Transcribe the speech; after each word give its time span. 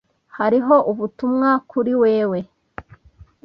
Hariho 0.37 0.75
ubutumwa 0.91 1.49
kuri 1.69 1.93
wewe. 2.01 2.39